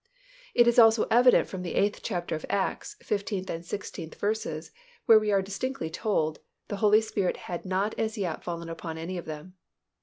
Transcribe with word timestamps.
It 0.55 0.65
is 0.67 0.79
also 0.79 1.05
evident 1.11 1.47
from 1.47 1.61
the 1.61 1.75
eighth 1.75 1.99
chapter 2.01 2.33
of 2.35 2.43
Acts, 2.49 2.95
fifteenth 3.03 3.51
and 3.51 3.63
sixteenth 3.63 4.15
verses, 4.15 4.71
where 5.05 5.19
we 5.19 5.31
are 5.31 5.43
distinctly 5.43 5.91
told, 5.91 6.39
"the 6.69 6.77
Holy 6.77 7.01
Spirit 7.01 7.37
had 7.45 7.65
not 7.65 7.93
as 7.99 8.17
yet 8.17 8.43
fallen 8.43 8.67
upon 8.67 8.97
any 8.97 9.19
of 9.19 9.25
them." 9.25 9.53